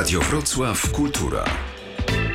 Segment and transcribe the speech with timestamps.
[0.00, 1.44] Radio Wrocław Kultura.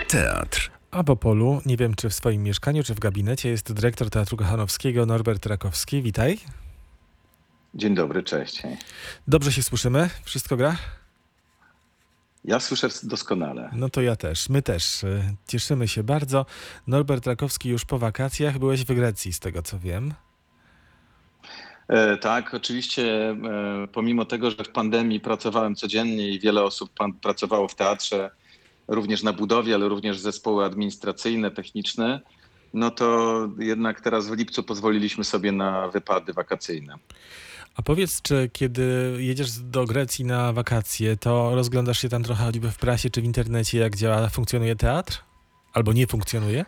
[0.07, 0.71] Teatr.
[0.91, 4.37] A po polu, nie wiem czy w swoim mieszkaniu, czy w gabinecie, jest dyrektor Teatru
[4.37, 6.01] Kochanowskiego Norbert Rakowski.
[6.01, 6.39] Witaj.
[7.75, 8.63] Dzień dobry, cześć.
[9.27, 10.09] Dobrze się słyszymy?
[10.23, 10.77] Wszystko gra?
[12.43, 13.69] Ja słyszę doskonale.
[13.73, 15.03] No to ja też, my też.
[15.03, 16.45] y, Cieszymy się bardzo.
[16.87, 18.59] Norbert Rakowski już po wakacjach.
[18.59, 20.13] Byłeś w Grecji, z tego co wiem.
[21.87, 23.37] E, tak, oczywiście, e,
[23.93, 26.89] pomimo tego, że w pandemii pracowałem codziennie i wiele osób
[27.21, 28.31] pracowało w teatrze,
[28.87, 32.21] również na budowie, ale również zespoły administracyjne, techniczne,
[32.73, 36.95] no to jednak teraz w lipcu pozwoliliśmy sobie na wypady wakacyjne.
[37.75, 42.71] A powiedz, czy kiedy jedziesz do Grecji na wakacje, to rozglądasz się tam trochę choćby
[42.71, 45.23] w prasie czy w internecie, jak działa, funkcjonuje teatr?
[45.73, 46.65] Albo nie funkcjonuje?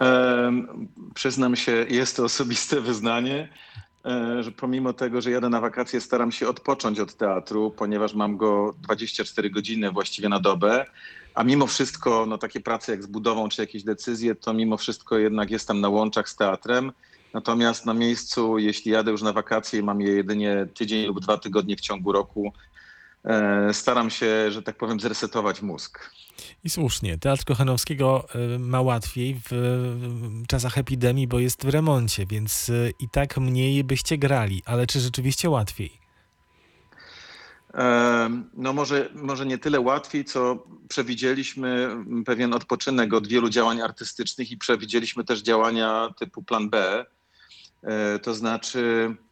[0.00, 3.48] Em, Przyznam się, jest to osobiste wyznanie,
[4.40, 8.74] że pomimo tego, że jadę na wakacje, staram się odpocząć od teatru, ponieważ mam go
[8.82, 10.86] 24 godziny właściwie na dobę.
[11.34, 15.18] A mimo wszystko, no takie prace jak z budową czy jakieś decyzje, to mimo wszystko
[15.18, 16.92] jednak jestem na łączach z teatrem.
[17.34, 21.38] Natomiast na miejscu, jeśli jadę już na wakacje i mam je jedynie tydzień lub dwa
[21.38, 22.77] tygodnie w ciągu roku, e,
[23.72, 26.10] staram się, że tak powiem, zresetować mózg.
[26.64, 27.18] I słusznie.
[27.18, 29.52] Teatr Kochanowskiego y, ma łatwiej w
[30.48, 34.62] czasach epidemii, bo jest w remoncie, więc y, i tak mniej byście grali.
[34.66, 36.08] Ale czy rzeczywiście łatwiej?
[38.54, 41.88] No może, może nie tyle łatwiej, co przewidzieliśmy
[42.26, 47.04] pewien odpoczynek od wielu działań artystycznych i przewidzieliśmy też działania typu plan B.
[47.82, 49.27] E, To znaczy e,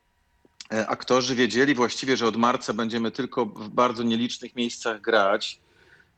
[0.71, 5.61] aktorzy wiedzieli właściwie, że od marca będziemy tylko w bardzo nielicznych miejscach grać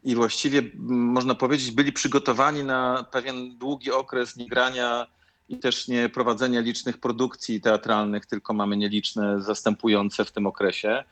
[0.05, 5.07] i właściwie można powiedzieć byli przygotowani na pewien długi okres niegrania
[5.49, 11.05] i też nie prowadzenia licznych produkcji teatralnych, tylko mamy nieliczne zastępujące w tym okresie.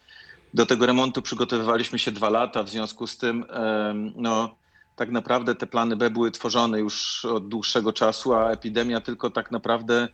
[0.54, 3.44] Do tego remontu przygotowywaliśmy się dwa lata, w związku z tym
[4.16, 4.54] no,
[4.96, 9.50] tak naprawdę te plany B były tworzone już od dłuższego czasu, a epidemia tylko tak
[9.50, 10.08] naprawdę e,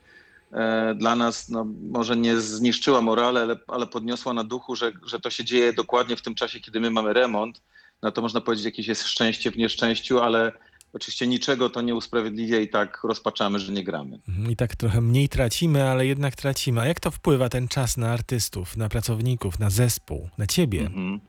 [0.95, 5.31] dla nas no, może nie zniszczyła morale, ale, ale podniosła na duchu, że, że to
[5.31, 7.63] się dzieje dokładnie w tym czasie, kiedy my mamy remont.
[8.03, 10.53] No to można powiedzieć, jakieś jest szczęście w nieszczęściu, ale
[10.93, 14.19] oczywiście niczego to nie usprawiedliwia i tak rozpaczamy, że nie gramy.
[14.29, 16.81] Mhm, I tak trochę mniej tracimy, ale jednak tracimy.
[16.81, 20.81] A jak to wpływa ten czas na artystów, na pracowników, na zespół, na ciebie?
[20.81, 21.21] Mhm.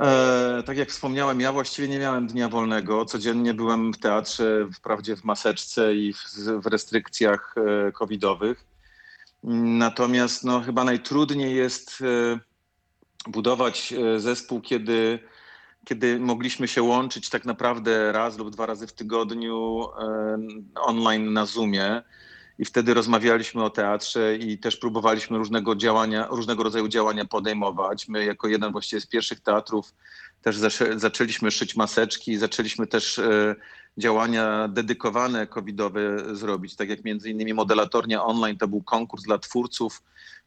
[0.00, 3.04] E, tak jak wspomniałem, ja właściwie nie miałem dnia wolnego.
[3.04, 6.14] Codziennie byłem w teatrze, wprawdzie w maseczce i
[6.62, 8.64] w, restrykcjach e, covidowych.
[9.44, 12.40] Natomiast no, chyba najtrudniej jest e,
[13.30, 15.18] budować zespół, kiedy,
[15.84, 19.86] kiedy mogliśmy się łączyć tak naprawdę raz lub dwa razy w tygodniu
[20.74, 22.02] online na Zoomie.
[22.60, 28.08] I wtedy rozmawialiśmy o teatrze i też próbowaliśmy różnego działania, różnego rodzaju działania podejmować.
[28.08, 29.94] My jako jeden właściwie z pierwszych teatrów
[30.42, 33.56] też zaczę, zaczęliśmy szyć maseczki, zaczęliśmy też e,
[33.98, 36.00] działania dedykowane covidowe
[36.36, 40.02] zrobić, tak jak między innymi modelatornia online to był konkurs dla twórców,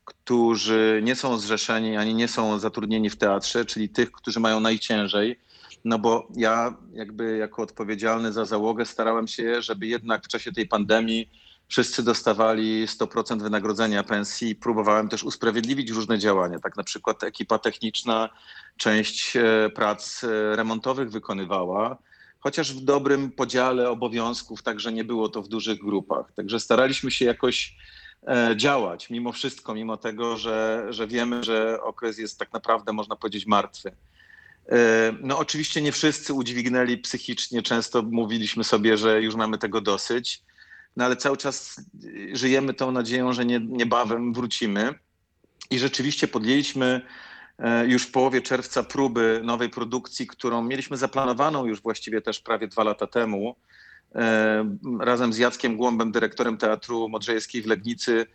[0.05, 5.39] którzy nie są zrzeszeni ani nie są zatrudnieni w teatrze, czyli tych, którzy mają najciężej.
[5.85, 10.67] No bo ja jakby jako odpowiedzialny za załogę starałem się, żeby jednak w czasie tej
[10.67, 11.29] pandemii
[11.67, 14.55] wszyscy dostawali 100% wynagrodzenia pensji.
[14.55, 18.29] Próbowałem też usprawiedliwić różne działania, tak na przykład ekipa techniczna
[18.77, 21.97] część e, prac e, remontowych wykonywała,
[22.39, 26.31] chociaż w dobrym podziale obowiązków, także nie było to w dużych grupach.
[26.35, 27.75] Także staraliśmy się jakoś
[28.27, 33.15] e, działać mimo wszystko, mimo tego, że, że wiemy, że okres jest tak naprawdę, można
[33.15, 33.91] powiedzieć, martwy.
[35.21, 40.43] No oczywiście nie wszyscy udźwignęli psychicznie, często mówiliśmy sobie, że już mamy tego dosyć,
[40.95, 44.93] no ale cały czas y, żyjemy tą nadzieją, że nie, niebawem wrócimy.
[45.69, 47.01] I rzeczywiście podjęliśmy
[47.59, 52.67] e, już w połowie czerwca próby nowej produkcji, którą mieliśmy zaplanowaną już właściwie też prawie
[52.67, 53.55] dwa lata temu.
[54.15, 58.25] E, Razem z Jackiem Głąbem, dyrektorem Teatru Modrzejewskiej w Legnicy,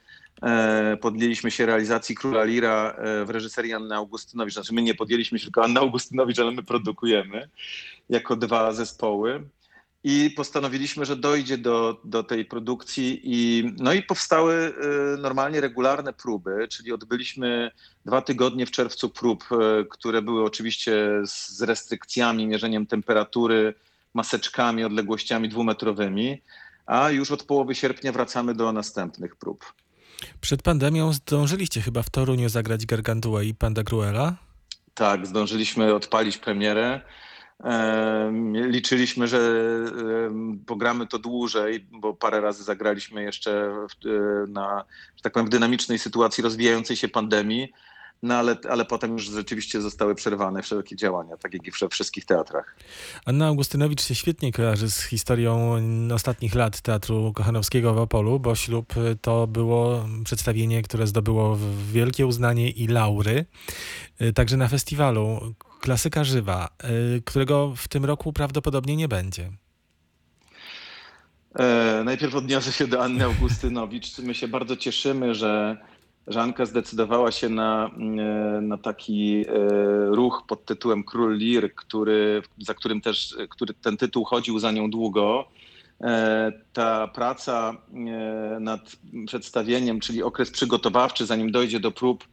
[0.42, 4.54] e, podjęliśmy się realizacji Króla Lira w reżyserii Anny Augustynowicz.
[4.54, 7.48] Znaczy my nie podjęliśmy się, tylko Anna Augustynowicz, ale my produkujemy
[8.08, 9.48] jako dwa zespoły.
[10.04, 14.74] I postanowiliśmy, że dojdzie do, do tej produkcji i, no i powstały
[15.14, 17.70] y, normalnie regularne próby, czyli odbyliśmy
[18.06, 23.74] dwa tygodnie w czerwcu prób, y, które były oczywiście z, restrykcjami, mierzeniem temperatury,
[24.14, 26.42] maseczkami, odległościami dwumetrowymi,
[26.86, 29.72] a już od połowy sierpnia wracamy do następnych prób.
[30.40, 34.36] Przed pandemią zdążyliście chyba w Toruniu zagrać Gargantua i Pantagruela?
[34.94, 37.00] Tak, zdążyliśmy odpalić premierę.
[38.52, 39.40] Liczyliśmy, że
[40.66, 43.72] pogramy to dłużej, bo parę razy zagraliśmy jeszcze
[44.06, 44.10] e,
[44.48, 44.84] na,
[45.16, 47.72] że tak powiem, dynamicznej sytuacji rozwijającej się pandemii.
[48.22, 52.24] no ale, ale potem już rzeczywiście zostały przerwane wszelkie działania, tak jak i we wszystkich
[52.24, 52.76] teatrach.
[53.24, 55.80] Anna Augustynowicz się świetnie kojarzy z historią
[56.14, 61.58] ostatnich lat Teatru Kochanowskiego w Opolu, bo ślub to było przedstawienie, które zdobyło
[61.92, 63.44] wielkie uznanie i laury,
[64.34, 65.54] także na festiwalu.
[65.80, 66.68] Klasyka żywa,
[67.24, 69.50] którego w tym roku prawdopodobnie nie będzie.
[71.54, 74.18] E, najpierw odniosę się do Anny Augustynowicz.
[74.18, 75.76] My się bardzo cieszymy, że
[76.26, 79.52] Żanka zdecydowała się na, e, na taki e,
[80.06, 84.90] ruch pod tytułem Król Lir, który, za którym też który ten tytuł chodził za nią
[84.90, 85.48] długo.
[86.72, 87.76] Ta praca
[88.60, 88.96] nad
[89.26, 92.24] przedstawieniem, czyli okres przygotowawczy, zanim dojdzie do prób,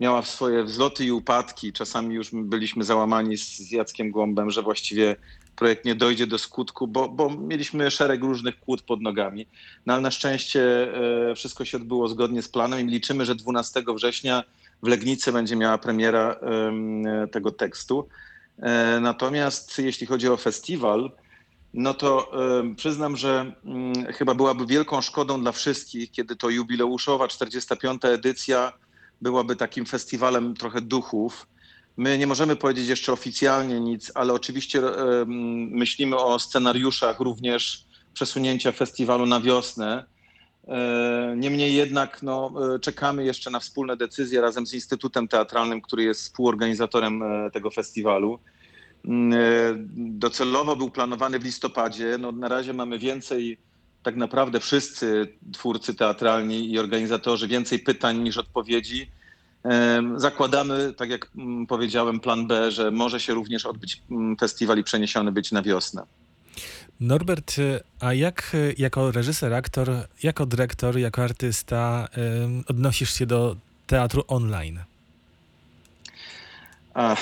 [0.00, 1.72] miała swoje wzloty i upadki.
[1.72, 5.16] Czasami już byliśmy załamani z Jackiem Głąbem, że właściwie
[5.56, 9.46] projekt nie dojdzie do skutku, bo, bo mieliśmy szereg różnych kłód pod nogami.
[9.86, 10.94] No ale na szczęście
[11.30, 14.44] e, wszystko się odbyło zgodnie z planem i liczymy, że 12 września
[14.82, 16.36] w Legnicy będzie miała premiera
[17.32, 18.08] tego tekstu.
[18.58, 21.10] E, natomiast jeśli chodzi o festiwal,
[21.74, 22.32] no to
[22.76, 28.04] przyznam, że mm, chyba byłaby wielką szkodą dla wszystkich, kiedy to jubileuszowa 45.
[28.04, 28.72] edycja
[29.22, 31.46] byłaby takim festiwalem trochę duchów,
[31.96, 34.82] My nie możemy powiedzieć jeszcze oficjalnie nic, ale oczywiście
[35.70, 37.84] myślimy o scenariuszach również
[38.14, 40.04] przesunięcia festiwalu na wiosnę.
[40.68, 46.02] E, niemniej jednak no, e, czekamy jeszcze na wspólne decyzje razem z Instytutem Teatralnym, który
[46.02, 48.38] jest współorganizatorem e, tego festiwalu.
[49.04, 52.18] Mm, docelowo był planowany w listopadzie.
[52.18, 53.58] No, na razie mamy więcej,
[54.04, 59.10] tak naprawdę wszyscy twórcy teatralni i organizatorzy, więcej pytań niż odpowiedzi.
[60.16, 64.84] Zakładamy, tak jak mm, powiedziałem, plan B, że może się również odbyć mm, festiwal i
[64.84, 66.02] przeniesiony być na wiosnę.
[67.00, 67.56] Norbert,
[68.00, 69.90] a jak jako reżyser, aktor,
[70.22, 72.08] jako dyrektor, jako artysta
[72.68, 74.80] odnosisz się do teatru online?
[76.94, 77.16] A,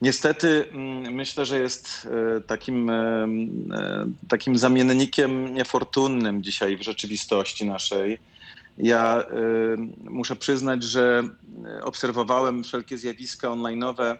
[0.00, 3.28] niestety mm, myślę, że jest e, takim, e,
[4.28, 8.18] takim zamiennikiem niefortunnym dzisiaj w rzeczywistości naszej
[8.78, 9.24] ja
[10.04, 11.22] muszę przyznać, że
[11.82, 14.16] obserwowałem wszelkie zjawiska online'owe,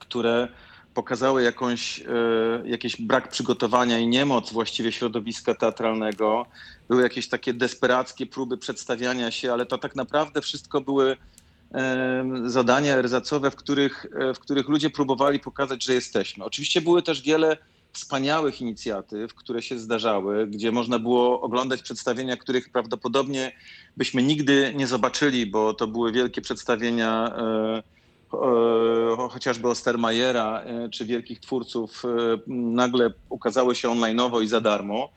[0.00, 0.48] które
[0.94, 2.04] pokazały jakąś,
[2.64, 6.46] jakiś brak przygotowania i niemoc właściwie środowiska teatralnego.
[6.88, 11.16] Były jakieś takie desperackie próby przedstawiania się, ale to tak naprawdę wszystko były
[12.44, 16.44] zadania erzacowe, w których, w których ludzie próbowali pokazać, że jesteśmy.
[16.44, 17.56] Oczywiście były też wiele
[17.92, 23.52] wspaniałych inicjatyw, które się zdarzały, gdzie można było oglądać przedstawienia, których prawdopodobnie
[23.96, 27.82] byśmy nigdy nie zobaczyli, bo to były wielkie przedstawienia e,
[28.32, 32.02] e, chociażby Ostermajera e, czy wielkich twórców
[32.46, 35.08] nagle ukazały się online'owo i za darmo.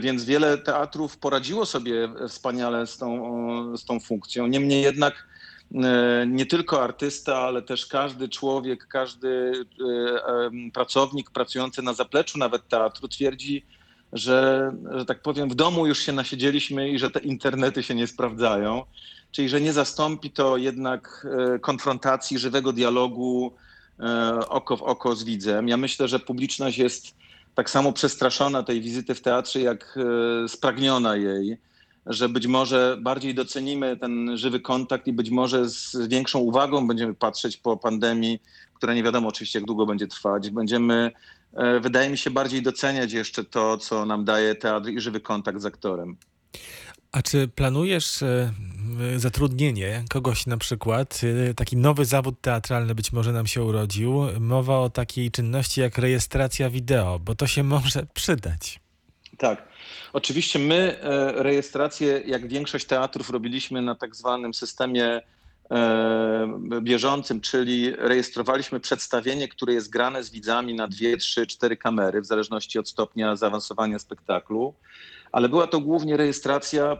[0.00, 4.46] Więc wiele teatrów poradziło sobie wspaniale z tą, z tą funkcją.
[4.46, 5.28] Niemniej jednak
[5.74, 9.52] E, nie tylko artysta, ale też każdy człowiek, każdy
[10.28, 13.66] e, pracownik pracujący na zapleczu nawet teatru twierdzi,
[14.12, 18.06] że, że tak powiem, w domu już się nasiedzieliśmy i że te internety się nie
[18.06, 18.84] sprawdzają.
[19.30, 23.54] Czyli, że nie zastąpi to jednak e, konfrontacji, żywego dialogu
[24.48, 25.68] oko w oko z widzem.
[25.68, 27.14] Ja myślę, że publiczność jest
[27.58, 29.98] tak samo przestraszona tej wizyty w teatrze, jak
[30.46, 31.58] spragniona jej
[32.08, 37.14] że być może bardziej docenimy ten żywy kontakt i być może z większą uwagą będziemy
[37.14, 38.42] patrzeć po pandemii,
[38.74, 40.50] która nie wiadomo oczywiście jak długo będzie trwać.
[40.50, 41.10] Będziemy,
[41.52, 45.60] e, wydaje mi się, bardziej doceniać jeszcze to, co nam daje teatr i żywy kontakt
[45.60, 46.16] z aktorem.
[47.12, 48.52] A czy planujesz e,
[49.16, 54.78] zatrudnienie kogoś na przykład, e, taki nowy zawód teatralny być może nam się urodził, mowa
[54.78, 58.80] o takiej czynności jak rejestracja wideo, bo to się może przydać.
[59.38, 59.68] Tak.
[60.12, 65.20] Oczywiście my e, rejestrację, jak większość teatrów, robiliśmy na tak zwanym systemie
[66.80, 72.26] bieżącym, czyli rejestrowaliśmy przedstawienie, które jest grane z widzami na dwie, trzy, cztery kamery, w
[72.26, 74.74] zależności od stopnia zaawansowania spektaklu.
[75.32, 76.96] Ale była to głównie rejestracja,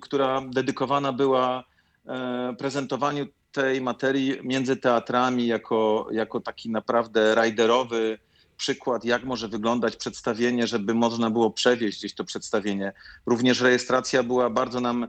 [0.00, 1.64] która dedykowana była
[2.06, 8.18] e, prezentowaniu tej materii między teatrami jako, jako taki naprawdę rajderowy
[8.58, 12.92] przykład, jak może wyglądać przedstawienie, żeby można było przewieźć gdzieś to przedstawienie.
[13.26, 15.08] Również rejestracja była bardzo nam e,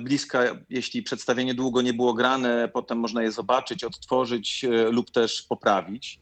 [0.00, 5.42] bliska, jeśli przedstawienie długo nie było grane, potem można je zobaczyć, odtworzyć e, lub też
[5.42, 6.20] poprawić.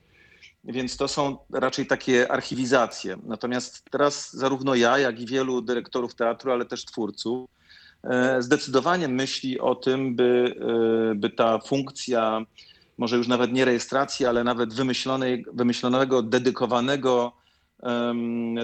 [0.65, 3.17] Więc to są raczej takie archiwizacje.
[3.27, 7.51] Natomiast teraz zarówno ja, jak i wielu dyrektorów teatru, ale też twórców,
[8.05, 10.55] e, zdecydowanie myśli o tym, by,
[11.17, 12.47] by ta funkcja
[12.99, 17.33] może już nawet nie rejestracji, ale nawet wymyślonej, wymyślonego, dedykowanego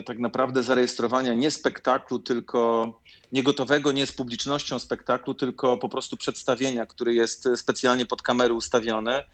[0.07, 2.93] tak naprawdę zarejestrowania nie spektaklu, tylko
[3.33, 8.55] nie gotowego, nie z publicznością spektaklu, tylko po prostu przedstawienia, które jest specjalnie pod kamery
[8.55, 9.25] ustawione.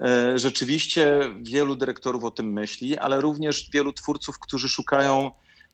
[0.00, 5.30] E, rzeczywiście wielu dyrektorów o tym myśli, ale również wielu twórców, którzy szukają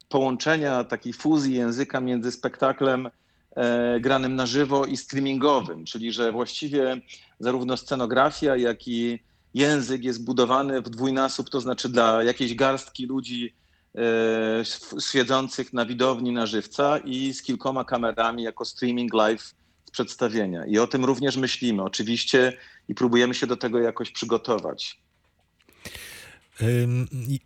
[0.09, 3.11] połączenia takiej fuzji języka między spektaklem
[3.57, 7.01] e, granym na żywo i streamingowym, czyli że właściwie
[7.41, 9.19] zarówno scenografia, jak i
[9.55, 13.55] język jest budowany w dwójnasób, to znaczy dla jakiejś garstki ludzi
[13.95, 14.65] e,
[15.13, 19.55] siedzących na widowni na żywca i z kilkoma kamerami jako streaming live
[19.93, 20.67] przedstawienia.
[20.67, 22.53] I o tym również myślimy oczywiście
[22.89, 25.05] i próbujemy się do tego jakoś przygotować.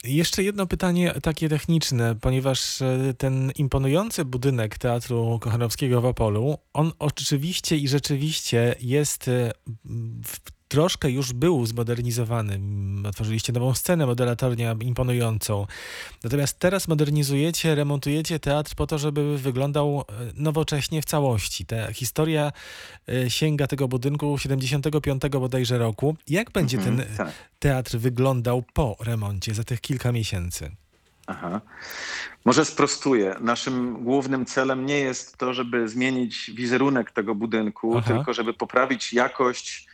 [0.05, 6.93] Jeszcze jedno pytanie takie techniczne, ponieważ e, ten imponujący budynek Teatru Kochanowskiego w Opolu, on
[6.99, 9.53] oczywiście i rzeczywiście jest e,
[10.25, 12.61] w troszkę już był zmodernizowany.
[13.09, 15.67] Otworzyliście nową scenę, modelatornię imponującą.
[16.25, 21.67] Natomiast teraz modernizujecie, remontujecie teatr po to, żeby wyglądał e, nowocześnie w całości.
[21.67, 22.53] Ta historia
[23.09, 26.17] e, sięga tego budynku 75 bodajże roku.
[26.29, 27.33] Jak będzie mhm, ten tak.
[27.59, 30.71] teatr wyglądał po remoncie za tych kilka miesięcy?
[31.27, 31.61] Aha.
[32.45, 33.37] Może sprostuję.
[33.41, 38.15] Naszym głównym celem nie jest to, żeby zmienić wizerunek tego budynku, Aha.
[38.15, 39.89] tylko żeby poprawić jakość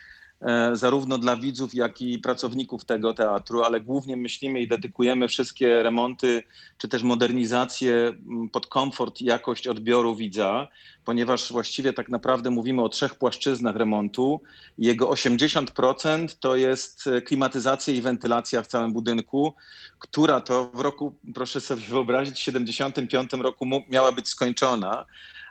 [0.73, 6.43] zarówno dla widzów, jak i pracowników tego teatru, ale głównie myślimy i dedykujemy wszystkie remonty
[6.77, 8.13] czy też modernizacje
[8.51, 10.67] pod komfort i jakość odbioru widza,
[11.05, 14.41] ponieważ właściwie tak naprawdę mówimy o trzech płaszczyznach remontu.
[14.77, 19.53] Jego 80% to jest klimatyzacja i wentylacja w całym budynku,
[19.99, 25.05] która to w roku, proszę sobie wyobrazić, w 75 roku miała być skończona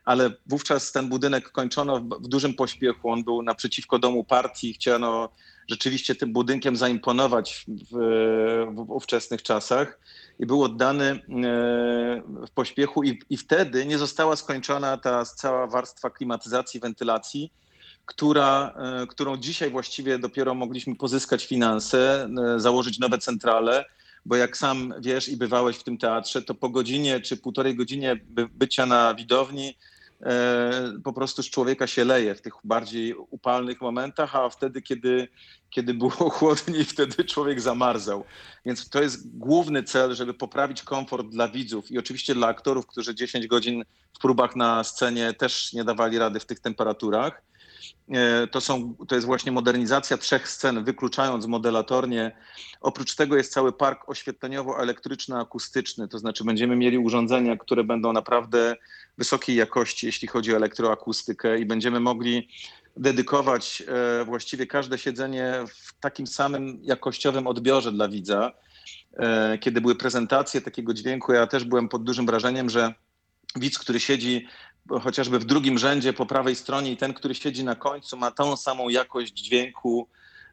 [0.05, 3.11] ale wówczas ten budynek kończono w, dużym pośpiechu.
[3.11, 4.75] On był naprzeciwko domu partii.
[4.75, 5.29] Chciano
[5.69, 7.97] rzeczywiście tym budynkiem zaimponować w,
[8.75, 9.99] w ówczesnych czasach
[10.39, 11.21] i był oddany e,
[12.47, 17.53] w pośpiechu i, i wtedy nie została skończona ta cała warstwa klimatyzacji, wentylacji,
[18.05, 23.85] która, e, którą dzisiaj właściwie dopiero mogliśmy pozyskać finanse, e, założyć nowe centrale,
[24.27, 28.21] bo jak sam wiesz i bywałeś w tym teatrze, to po godzinie czy półtorej godzinie
[28.51, 29.75] bycia na widowni
[31.05, 35.29] po prostu z człowieka się leje w tych bardziej upalnych momentach, a wtedy, kiedy,
[35.71, 38.25] kiedy było chłodniej, wtedy człowiek zamarzał.
[38.67, 43.15] Więc to jest główny cel, żeby poprawić komfort dla widzów i oczywiście dla aktorów, którzy
[43.15, 43.85] 10 godzin
[44.17, 47.43] w próbach na scenie też nie dawali rady w tych temperaturach.
[48.11, 52.37] E, to, są, to jest właśnie modernizacja trzech scen, wykluczając modelatornie.
[52.81, 58.77] Oprócz tego jest cały park oświetleniowo-elektryczno-akustyczny, to znaczy będziemy mieli urządzenia, które będą naprawdę
[59.19, 62.49] wysokiej jakości, jeśli chodzi o elektroakustykę i będziemy mogli
[62.97, 63.83] dedykować
[64.21, 68.53] e, właściwie każde siedzenie w takim samym jakościowym odbiorze dla widza.
[69.19, 72.95] E, kiedy były prezentacje takiego dźwięku, ja też byłem pod dużym wrażeniem, że
[73.57, 74.47] widz, który siedzi
[74.91, 78.57] chociażby w drugim rzędzie po prawej stronie i ten, który siedzi na końcu, ma tą
[78.57, 80.09] samą jakość dźwięku,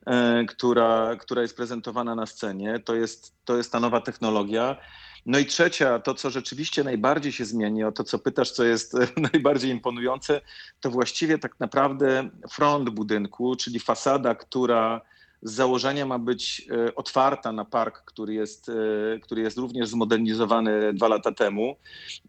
[0.06, 2.80] e, która, która jest prezentowana na scenie.
[2.80, 4.78] To jest, to jest ta nowa technologia.
[5.26, 8.94] No i trzecia, to co rzeczywiście najbardziej się zmieni, o to co pytasz, co jest
[9.34, 10.42] najbardziej imponujące,
[10.80, 15.02] to właściwie tak naprawdę front budynku, czyli fasada, która
[15.44, 20.94] z założenia ma być e, otwarta na park, który jest, e, który jest również zmodernizowany
[20.94, 21.76] dwa lata temu.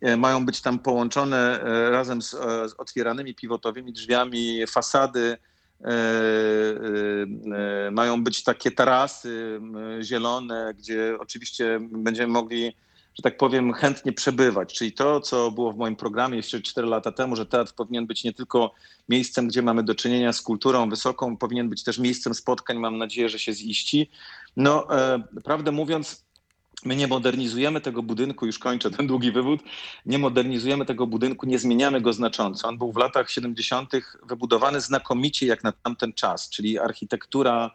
[0.00, 5.36] E, mają być tam połączone razem z, z otwieranymi pivotowymi drzwiami fasady.
[7.92, 9.60] Mają być takie tarasy
[10.02, 12.76] zielone, gdzie oczywiście będziemy mogli
[13.14, 14.74] że tak powiem, chętnie przebywać.
[14.74, 18.24] Czyli to, co było w moim programie jeszcze 4 lata temu, że teatr powinien być
[18.24, 18.74] nie tylko
[19.08, 22.78] miejscem, gdzie mamy do czynienia z kulturą wysoką, powinien być też miejscem spotkań.
[22.78, 24.10] Mam nadzieję, że się ziści.
[24.56, 26.24] No, e, prawdę mówiąc,
[26.84, 29.60] My nie modernizujemy tego budynku, już kończę ten długi wywód,
[30.06, 32.68] nie modernizujemy tego budynku, nie zmieniamy go znacząco.
[32.68, 33.92] On był w latach 70.
[34.22, 37.70] wybudowany znakomicie jak na tamten czas, czyli architektura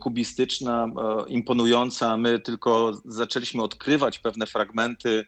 [0.00, 2.16] kubistyczna, e, imponująca.
[2.16, 5.24] My tylko zaczęliśmy odkrywać pewne fragmenty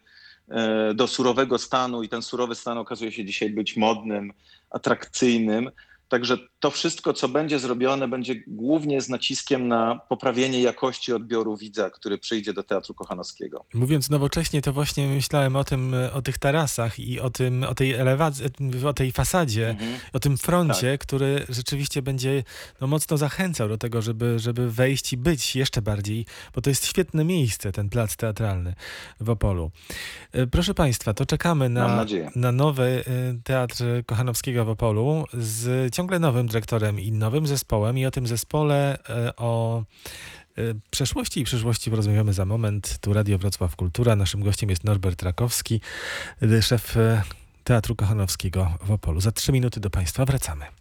[0.49, 4.33] e, do surowego stanu i ten surowy stan okazuje się dzisiaj być modnym,
[4.69, 5.71] atrakcyjnym.
[6.09, 11.89] Także to wszystko, co będzie zrobione, będzie głównie z naciskiem na poprawienie jakości odbioru widza,
[11.89, 13.65] który przyjdzie do Teatru Kochanowskiego.
[13.73, 17.93] Mówiąc nowocześnie, to właśnie myślałem o tym, o tych tarasach i o tym, o tej
[17.93, 18.45] elewacji,
[18.87, 19.99] o tej fasadzie, mhm.
[20.13, 21.01] o tym froncie, tak.
[21.01, 22.43] który rzeczywiście będzie
[22.81, 26.25] no, mocno zachęcał do tego, żeby, żeby wejść i być jeszcze bardziej,
[26.55, 28.73] bo to jest świetne miejsce, ten plac teatralny
[29.19, 29.71] w Opolu.
[30.31, 33.03] E, proszę Państwa, to czekamy na, na nowy e,
[33.43, 38.97] Teatr Kochanowskiego w Opolu z ciągle nowym dyrektorem i nowym zespołem i o tym zespole,
[39.09, 39.83] e, o
[40.91, 42.97] przeszłości i przyszłości porozmawiamy za moment.
[43.01, 44.15] Tu Radio Wrocław Kultura.
[44.15, 45.81] Naszym gościem jest Norbert Rakowski,
[46.61, 46.97] szef
[47.63, 49.21] Teatru Kochanowskiego w Opolu.
[49.21, 50.78] Za trzy minuty do Państwa wracamy.